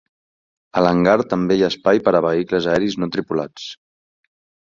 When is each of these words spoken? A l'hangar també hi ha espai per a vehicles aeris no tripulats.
A 0.79 0.81
l'hangar 0.83 1.17
també 1.33 1.57
hi 1.59 1.61
ha 1.67 1.69
espai 1.73 2.01
per 2.07 2.13
a 2.19 2.23
vehicles 2.27 2.67
aeris 2.73 2.97
no 3.03 3.09
tripulats. 3.17 3.67